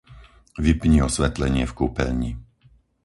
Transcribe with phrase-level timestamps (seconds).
[0.65, 2.31] Vypni osvetlenie v kúpeľni.